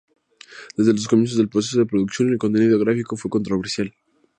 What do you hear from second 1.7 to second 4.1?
de producción, el contenido gráfico fue controversial.